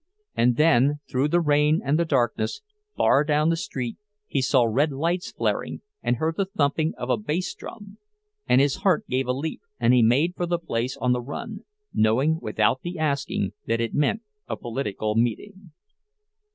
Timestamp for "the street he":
3.49-4.41